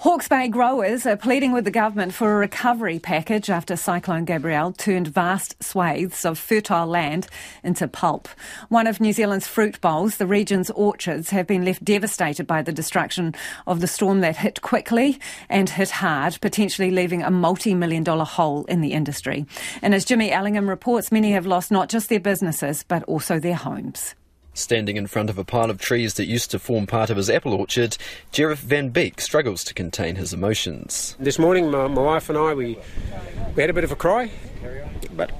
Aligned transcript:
Hawke's 0.00 0.28
Bay 0.28 0.46
growers 0.46 1.06
are 1.06 1.16
pleading 1.16 1.50
with 1.50 1.64
the 1.64 1.72
government 1.72 2.14
for 2.14 2.32
a 2.32 2.38
recovery 2.38 3.00
package 3.00 3.50
after 3.50 3.74
Cyclone 3.74 4.24
Gabrielle 4.24 4.70
turned 4.70 5.08
vast 5.08 5.60
swathes 5.60 6.24
of 6.24 6.38
fertile 6.38 6.86
land 6.86 7.26
into 7.64 7.88
pulp. 7.88 8.28
One 8.68 8.86
of 8.86 9.00
New 9.00 9.12
Zealand's 9.12 9.48
fruit 9.48 9.80
bowls, 9.80 10.18
the 10.18 10.26
region's 10.28 10.70
orchards, 10.70 11.30
have 11.30 11.48
been 11.48 11.64
left 11.64 11.84
devastated 11.84 12.46
by 12.46 12.62
the 12.62 12.70
destruction 12.70 13.34
of 13.66 13.80
the 13.80 13.88
storm 13.88 14.20
that 14.20 14.36
hit 14.36 14.62
quickly 14.62 15.18
and 15.48 15.68
hit 15.68 15.90
hard, 15.90 16.38
potentially 16.40 16.92
leaving 16.92 17.24
a 17.24 17.30
multi 17.32 17.74
million 17.74 18.04
dollar 18.04 18.24
hole 18.24 18.66
in 18.66 18.82
the 18.82 18.92
industry. 18.92 19.46
And 19.82 19.96
as 19.96 20.04
Jimmy 20.04 20.30
Ellingham 20.30 20.68
reports, 20.68 21.10
many 21.10 21.32
have 21.32 21.44
lost 21.44 21.72
not 21.72 21.88
just 21.88 22.08
their 22.08 22.20
businesses, 22.20 22.84
but 22.84 23.02
also 23.04 23.40
their 23.40 23.56
homes. 23.56 24.14
Standing 24.58 24.96
in 24.96 25.06
front 25.06 25.30
of 25.30 25.38
a 25.38 25.44
pile 25.44 25.70
of 25.70 25.80
trees 25.80 26.14
that 26.14 26.26
used 26.26 26.50
to 26.50 26.58
form 26.58 26.88
part 26.88 27.10
of 27.10 27.16
his 27.16 27.30
apple 27.30 27.54
orchard, 27.54 27.96
Jerif 28.32 28.56
Van 28.56 28.88
Beek 28.88 29.20
struggles 29.20 29.62
to 29.62 29.72
contain 29.72 30.16
his 30.16 30.32
emotions. 30.32 31.14
This 31.20 31.38
morning, 31.38 31.70
my, 31.70 31.86
my 31.86 32.02
wife 32.02 32.28
and 32.28 32.36
I, 32.36 32.54
we, 32.54 32.76
we 33.54 33.62
had 33.62 33.70
a 33.70 33.72
bit 33.72 33.84
of 33.84 33.92
a 33.92 33.96
cry, 33.96 34.32
but 35.12 35.30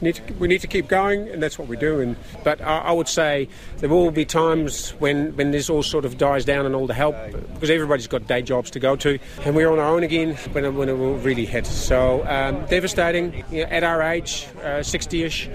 need 0.00 0.14
to, 0.16 0.34
we 0.34 0.48
need 0.48 0.60
to 0.60 0.66
keep 0.66 0.88
going, 0.88 1.28
and 1.28 1.42
that's 1.42 1.58
what 1.58 1.68
we 1.68 1.76
do. 1.76 2.00
And, 2.00 2.16
but 2.44 2.60
I, 2.60 2.78
I, 2.78 2.92
would 2.92 3.08
say 3.08 3.48
there 3.78 3.88
will 3.88 4.10
be 4.10 4.24
times 4.24 4.90
when, 4.98 5.36
when 5.36 5.50
this 5.50 5.68
all 5.68 5.82
sort 5.82 6.04
of 6.04 6.18
dies 6.18 6.44
down 6.44 6.66
and 6.66 6.74
all 6.74 6.86
the 6.86 6.94
help, 6.94 7.16
because 7.54 7.70
everybody's 7.70 8.06
got 8.06 8.26
day 8.26 8.42
jobs 8.42 8.70
to 8.72 8.80
go 8.80 8.96
to, 8.96 9.18
and 9.44 9.54
we're 9.54 9.70
on 9.70 9.78
our 9.78 9.94
own 9.94 10.02
again 10.02 10.34
when 10.52 10.64
it, 10.64 10.70
when 10.70 10.88
it 10.88 10.96
will 10.98 11.16
really 11.18 11.46
hit. 11.46 11.66
So 11.66 12.26
um, 12.26 12.64
devastating 12.66 13.44
you 13.50 13.64
know, 13.64 13.70
at 13.70 13.82
our 13.84 14.02
age, 14.02 14.46
uh, 14.58 14.80
60-ish 14.80 15.48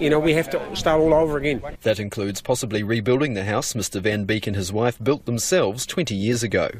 you 0.00 0.08
know, 0.08 0.18
we 0.18 0.32
have 0.32 0.48
to 0.50 0.76
start 0.76 0.98
all 1.00 1.12
over 1.12 1.36
again. 1.36 1.60
That 1.82 2.00
includes 2.00 2.40
possibly 2.40 2.82
rebuilding 2.82 3.34
the 3.34 3.44
house 3.44 3.74
Mr. 3.74 4.00
Van 4.00 4.24
Beek 4.24 4.46
and 4.46 4.56
his 4.56 4.72
wife 4.72 4.98
built 5.02 5.26
themselves 5.26 5.84
20 5.84 6.14
years 6.14 6.42
ago. 6.42 6.70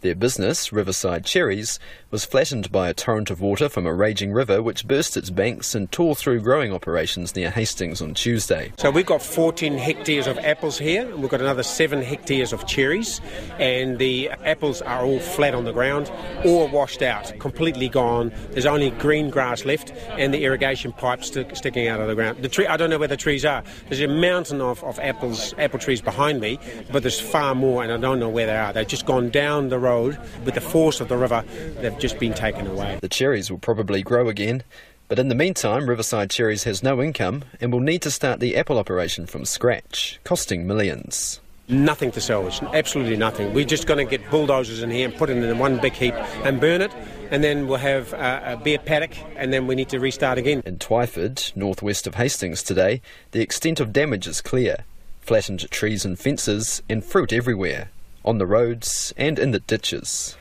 Their 0.00 0.14
business, 0.14 0.72
Riverside 0.72 1.26
Cherries, 1.26 1.78
was 2.10 2.24
flattened 2.24 2.72
by 2.72 2.88
a 2.88 2.94
torrent 2.94 3.30
of 3.30 3.42
water 3.42 3.68
from 3.68 3.86
a 3.86 3.92
raging 3.92 4.32
river 4.32 4.62
which 4.62 4.88
burst 4.88 5.14
its 5.14 5.28
banks 5.28 5.74
and 5.74 5.92
tore 5.92 6.14
through 6.14 6.40
growing 6.40 6.72
operations 6.72 7.36
near 7.36 7.50
Hastings 7.50 8.00
on 8.00 8.14
Tuesday. 8.14 8.72
So 8.78 8.90
we've 8.90 9.04
got 9.04 9.20
14 9.20 9.76
hectares 9.76 10.26
of 10.26 10.38
apples 10.38 10.78
here, 10.78 11.06
and 11.06 11.20
we've 11.20 11.30
got 11.30 11.42
another 11.42 11.62
7 11.62 12.00
hectares 12.00 12.54
of 12.54 12.66
cherries, 12.66 13.20
and 13.58 13.98
the 13.98 14.30
apples 14.30 14.80
are 14.80 15.04
all 15.04 15.20
flat 15.20 15.54
on 15.54 15.64
the 15.64 15.72
ground 15.72 16.10
all 16.46 16.66
washed 16.68 17.02
out, 17.02 17.38
completely 17.38 17.90
gone. 17.90 18.32
There's 18.52 18.64
only 18.64 18.90
green 18.92 19.28
grass 19.28 19.66
left 19.66 19.92
and 20.12 20.32
the 20.32 20.44
irrigation 20.44 20.92
pipes 20.92 21.28
st- 21.28 21.54
sticking 21.54 21.88
out 21.88 22.00
of 22.00 22.08
the 22.08 22.14
ground. 22.14 22.42
The 22.42 22.48
tree, 22.48 22.66
I 22.66 22.78
don't 22.78 22.88
know 22.88 22.98
where 22.98 23.06
the 23.06 23.18
trees 23.18 23.44
are. 23.44 23.62
There's 23.90 24.00
a 24.00 24.08
mountain 24.08 24.62
of, 24.62 24.82
of 24.82 24.98
apples, 24.98 25.54
apple 25.58 25.78
trees 25.78 26.00
behind 26.00 26.40
me, 26.40 26.58
but 26.90 27.02
there's 27.02 27.20
far 27.20 27.54
more, 27.54 27.82
and 27.82 27.92
I 27.92 27.98
don't 27.98 28.18
know 28.18 28.30
where 28.30 28.46
they 28.46 28.56
are. 28.56 28.72
They've 28.72 28.86
just 28.86 29.04
gone 29.04 29.28
down 29.28 29.68
the 29.68 29.78
road 29.78 29.89
road, 29.90 30.18
with 30.44 30.54
the 30.54 30.60
force 30.60 31.00
of 31.00 31.08
the 31.08 31.16
river, 31.16 31.42
they've 31.80 31.98
just 31.98 32.18
been 32.18 32.34
taken 32.34 32.66
away. 32.66 32.98
The 33.00 33.08
cherries 33.08 33.50
will 33.50 33.58
probably 33.58 34.02
grow 34.02 34.28
again. 34.28 34.62
But 35.08 35.18
in 35.18 35.28
the 35.28 35.34
meantime, 35.34 35.88
Riverside 35.88 36.30
Cherries 36.30 36.64
has 36.64 36.84
no 36.84 37.02
income 37.02 37.42
and 37.60 37.72
will 37.72 37.80
need 37.80 38.02
to 38.02 38.12
start 38.12 38.38
the 38.38 38.56
apple 38.56 38.78
operation 38.78 39.26
from 39.26 39.44
scratch, 39.44 40.20
costing 40.22 40.68
millions. 40.68 41.40
Nothing 41.66 42.12
to 42.12 42.20
salvage, 42.20 42.60
absolutely 42.72 43.16
nothing. 43.16 43.52
We're 43.52 43.64
just 43.64 43.88
going 43.88 44.04
to 44.04 44.08
get 44.08 44.30
bulldozers 44.30 44.82
in 44.82 44.90
here 44.90 45.08
and 45.08 45.16
put 45.16 45.28
it 45.30 45.36
in 45.36 45.58
one 45.58 45.80
big 45.80 45.94
heap 45.94 46.14
and 46.44 46.60
burn 46.60 46.80
it, 46.80 46.92
and 47.32 47.42
then 47.42 47.66
we'll 47.66 47.78
have 47.78 48.12
a, 48.12 48.52
a 48.52 48.56
bare 48.56 48.78
paddock, 48.78 49.16
and 49.36 49.52
then 49.52 49.66
we 49.66 49.74
need 49.74 49.88
to 49.88 49.98
restart 49.98 50.38
again. 50.38 50.62
In 50.64 50.78
Twyford, 50.78 51.56
northwest 51.56 52.06
of 52.06 52.14
Hastings 52.14 52.62
today, 52.62 53.02
the 53.32 53.40
extent 53.40 53.80
of 53.80 53.92
damage 53.92 54.28
is 54.28 54.40
clear 54.40 54.84
flattened 55.20 55.70
trees 55.70 56.04
and 56.04 56.18
fences, 56.18 56.82
and 56.88 57.04
fruit 57.04 57.32
everywhere 57.32 57.90
on 58.24 58.38
the 58.38 58.46
roads 58.46 59.12
and 59.16 59.38
in 59.38 59.50
the 59.50 59.60
ditches. 59.60 60.36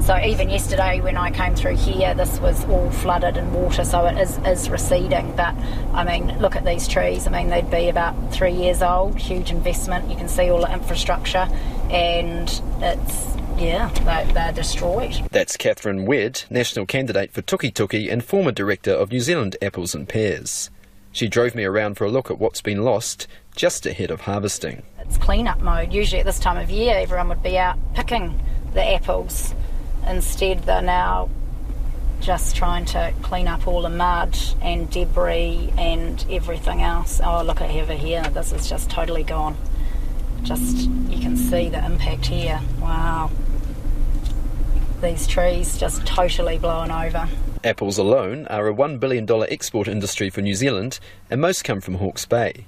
So 0.00 0.18
even 0.18 0.48
yesterday 0.48 1.00
when 1.00 1.18
I 1.18 1.30
came 1.30 1.54
through 1.54 1.76
here, 1.76 2.14
this 2.14 2.38
was 2.40 2.64
all 2.64 2.90
flooded 2.90 3.36
in 3.36 3.52
water, 3.52 3.84
so 3.84 4.06
it 4.06 4.16
is, 4.16 4.38
is 4.38 4.70
receding. 4.70 5.34
But 5.36 5.54
I 5.92 6.04
mean, 6.04 6.38
look 6.38 6.56
at 6.56 6.64
these 6.64 6.88
trees. 6.88 7.26
I 7.26 7.30
mean, 7.30 7.48
they'd 7.48 7.70
be 7.70 7.88
about 7.88 8.32
three 8.32 8.54
years 8.54 8.80
old. 8.80 9.18
Huge 9.18 9.50
investment. 9.50 10.08
You 10.08 10.16
can 10.16 10.28
see 10.28 10.50
all 10.50 10.60
the 10.62 10.72
infrastructure, 10.72 11.46
and 11.90 12.48
it's 12.80 13.36
yeah, 13.58 13.90
they're, 14.04 14.32
they're 14.32 14.52
destroyed. 14.52 15.14
That's 15.30 15.56
Catherine 15.56 16.06
Wedd, 16.06 16.44
national 16.48 16.86
candidate 16.86 17.32
for 17.32 17.42
Tukituki 17.42 18.10
and 18.10 18.24
former 18.24 18.52
director 18.52 18.92
of 18.92 19.10
New 19.10 19.20
Zealand 19.20 19.56
Apples 19.60 19.94
and 19.94 20.08
Pears. 20.08 20.70
She 21.12 21.28
drove 21.28 21.54
me 21.54 21.64
around 21.64 21.96
for 21.96 22.04
a 22.04 22.10
look 22.10 22.30
at 22.30 22.38
what's 22.38 22.62
been 22.62 22.84
lost 22.84 23.26
just 23.58 23.86
ahead 23.86 24.12
of 24.12 24.20
harvesting. 24.20 24.82
It's 25.00 25.18
clean-up 25.18 25.60
mode. 25.60 25.92
Usually 25.92 26.20
at 26.20 26.26
this 26.26 26.38
time 26.38 26.56
of 26.56 26.70
year, 26.70 26.94
everyone 26.96 27.28
would 27.28 27.42
be 27.42 27.58
out 27.58 27.76
picking 27.92 28.40
the 28.72 28.94
apples. 28.94 29.52
Instead, 30.06 30.62
they're 30.62 30.80
now 30.80 31.28
just 32.20 32.54
trying 32.54 32.84
to 32.84 33.12
clean 33.22 33.48
up 33.48 33.66
all 33.66 33.82
the 33.82 33.90
mud 33.90 34.38
and 34.62 34.88
debris 34.90 35.72
and 35.76 36.24
everything 36.30 36.82
else. 36.82 37.20
Oh, 37.22 37.42
look 37.42 37.60
at 37.60 37.70
over 37.70 37.94
here. 37.94 38.22
This 38.30 38.52
is 38.52 38.68
just 38.68 38.90
totally 38.90 39.24
gone. 39.24 39.56
Just, 40.44 40.88
you 41.08 41.20
can 41.20 41.36
see 41.36 41.68
the 41.68 41.84
impact 41.84 42.26
here. 42.26 42.60
Wow. 42.80 43.30
These 45.02 45.26
trees 45.26 45.76
just 45.78 46.06
totally 46.06 46.58
blown 46.58 46.92
over. 46.92 47.28
Apples 47.64 47.98
alone 47.98 48.46
are 48.46 48.68
a 48.68 48.74
$1 48.74 49.00
billion 49.00 49.28
export 49.50 49.88
industry 49.88 50.30
for 50.30 50.42
New 50.42 50.54
Zealand, 50.54 51.00
and 51.28 51.40
most 51.40 51.64
come 51.64 51.80
from 51.80 51.94
Hawke's 51.94 52.24
Bay. 52.24 52.66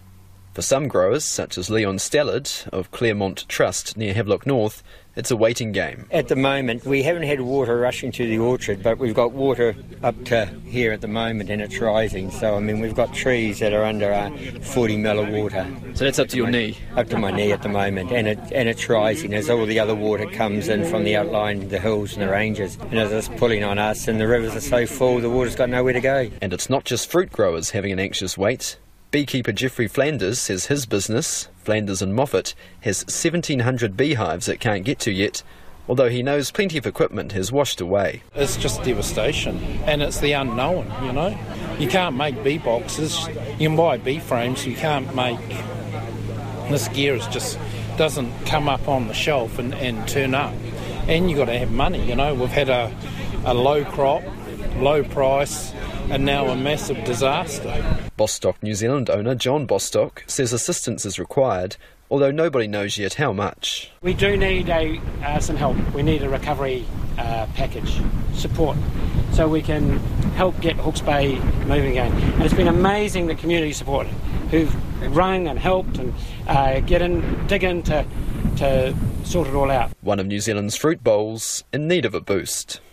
For 0.52 0.62
some 0.62 0.88
growers, 0.88 1.24
such 1.24 1.56
as 1.56 1.70
Leon 1.70 1.98
Stallard 1.98 2.68
of 2.72 2.90
Claremont 2.90 3.48
Trust 3.48 3.96
near 3.96 4.12
Havelock 4.12 4.46
North, 4.46 4.82
it's 5.14 5.30
a 5.30 5.36
waiting 5.36 5.70
game. 5.70 6.06
At 6.10 6.26
the 6.26 6.34
moment, 6.34 6.84
we 6.84 7.04
haven't 7.04 7.22
had 7.22 7.40
water 7.40 7.78
rushing 7.78 8.10
to 8.12 8.26
the 8.26 8.38
orchard, 8.38 8.82
but 8.82 8.98
we've 8.98 9.14
got 9.14 9.30
water 9.30 9.76
up 10.02 10.24
to 10.24 10.46
here 10.64 10.90
at 10.90 11.02
the 11.02 11.08
moment 11.08 11.50
and 11.50 11.62
it's 11.62 11.78
rising. 11.78 12.32
So, 12.32 12.56
I 12.56 12.60
mean, 12.60 12.80
we've 12.80 12.96
got 12.96 13.14
trees 13.14 13.60
that 13.60 13.72
are 13.72 13.84
under 13.84 14.12
uh, 14.12 14.30
40 14.60 14.96
mil 14.96 15.20
of 15.20 15.28
water. 15.28 15.66
So 15.94 16.04
that's 16.04 16.18
up 16.18 16.28
to 16.30 16.36
your 16.36 16.50
knee? 16.50 16.76
Up 16.96 17.08
to 17.10 17.18
my 17.18 17.30
knee 17.30 17.52
at 17.52 17.62
the 17.62 17.68
moment, 17.68 18.10
and, 18.10 18.26
it, 18.26 18.38
and 18.52 18.68
it's 18.68 18.88
rising 18.88 19.32
as 19.34 19.48
all 19.48 19.66
the 19.66 19.78
other 19.78 19.94
water 19.94 20.26
comes 20.26 20.68
in 20.68 20.84
from 20.84 21.04
the 21.04 21.14
outline, 21.16 21.68
the 21.68 21.78
hills 21.78 22.14
and 22.14 22.22
the 22.22 22.28
ranges. 22.28 22.76
And 22.90 22.98
as 22.98 23.12
it's 23.12 23.28
pulling 23.38 23.62
on 23.62 23.78
us, 23.78 24.08
and 24.08 24.20
the 24.20 24.26
rivers 24.26 24.56
are 24.56 24.60
so 24.60 24.84
full, 24.84 25.20
the 25.20 25.30
water's 25.30 25.54
got 25.54 25.70
nowhere 25.70 25.92
to 25.92 26.00
go. 26.00 26.28
And 26.42 26.52
it's 26.52 26.68
not 26.68 26.84
just 26.84 27.08
fruit 27.08 27.30
growers 27.30 27.70
having 27.70 27.92
an 27.92 28.00
anxious 28.00 28.36
wait. 28.36 28.78
Beekeeper 29.10 29.50
Jeffrey 29.50 29.88
Flanders 29.88 30.38
says 30.38 30.66
his 30.66 30.86
business, 30.86 31.48
Flanders 31.64 32.00
and 32.00 32.14
Moffat, 32.14 32.54
has 32.82 33.02
1,700 33.06 33.96
beehives 33.96 34.48
it 34.48 34.60
can't 34.60 34.84
get 34.84 35.00
to 35.00 35.10
yet, 35.10 35.42
although 35.88 36.08
he 36.08 36.22
knows 36.22 36.52
plenty 36.52 36.78
of 36.78 36.86
equipment 36.86 37.32
has 37.32 37.50
washed 37.50 37.80
away. 37.80 38.22
It's 38.36 38.56
just 38.56 38.84
devastation, 38.84 39.56
and 39.84 40.00
it's 40.00 40.20
the 40.20 40.30
unknown, 40.30 40.92
you 41.04 41.12
know. 41.12 41.36
You 41.80 41.88
can't 41.88 42.14
make 42.14 42.44
bee 42.44 42.58
boxes, 42.58 43.26
you 43.58 43.68
can 43.68 43.76
buy 43.76 43.96
bee 43.96 44.20
frames, 44.20 44.64
you 44.64 44.76
can't 44.76 45.12
make. 45.12 45.40
This 46.68 46.86
gear 46.86 47.16
is 47.16 47.26
just 47.26 47.58
doesn't 47.96 48.32
come 48.46 48.68
up 48.68 48.86
on 48.86 49.08
the 49.08 49.14
shelf 49.14 49.58
and, 49.58 49.74
and 49.74 50.06
turn 50.06 50.36
up. 50.36 50.54
And 51.08 51.28
you've 51.28 51.38
got 51.38 51.46
to 51.46 51.58
have 51.58 51.72
money, 51.72 52.06
you 52.06 52.14
know. 52.14 52.32
We've 52.32 52.48
had 52.48 52.68
a, 52.68 52.94
a 53.44 53.54
low 53.54 53.84
crop, 53.84 54.22
low 54.76 55.02
price, 55.02 55.72
and 56.10 56.24
now 56.24 56.48
a 56.48 56.56
massive 56.56 57.02
disaster. 57.04 57.84
Bostock 58.16 58.60
New 58.62 58.74
Zealand 58.74 59.08
owner 59.08 59.34
John 59.34 59.64
Bostock 59.64 60.24
says 60.26 60.52
assistance 60.52 61.06
is 61.06 61.18
required, 61.18 61.76
although 62.10 62.32
nobody 62.32 62.66
knows 62.66 62.98
yet 62.98 63.14
how 63.14 63.32
much. 63.32 63.92
We 64.02 64.14
do 64.14 64.36
need 64.36 64.68
a, 64.68 65.00
uh, 65.22 65.38
some 65.38 65.56
help. 65.56 65.76
We 65.94 66.02
need 66.02 66.22
a 66.22 66.28
recovery 66.28 66.84
uh, 67.16 67.46
package 67.54 68.00
support 68.34 68.76
so 69.32 69.48
we 69.48 69.62
can 69.62 69.98
help 70.34 70.60
get 70.60 70.76
Hawke's 70.76 71.00
Bay 71.00 71.38
moving 71.66 71.92
again. 71.92 72.12
And 72.12 72.42
it's 72.42 72.54
been 72.54 72.68
amazing 72.68 73.28
the 73.28 73.36
community 73.36 73.72
support 73.72 74.08
who've 74.50 74.74
rung 75.16 75.46
and 75.46 75.58
helped 75.58 75.98
and 75.98 76.12
uh, 76.48 76.80
get 76.80 77.02
in, 77.02 77.46
dig 77.46 77.62
in 77.62 77.82
to, 77.84 78.04
to 78.56 78.96
sort 79.22 79.46
it 79.46 79.54
all 79.54 79.70
out. 79.70 79.92
One 80.00 80.18
of 80.18 80.26
New 80.26 80.40
Zealand's 80.40 80.74
fruit 80.74 81.04
bowls 81.04 81.62
in 81.72 81.86
need 81.86 82.04
of 82.04 82.14
a 82.14 82.20
boost. 82.20 82.80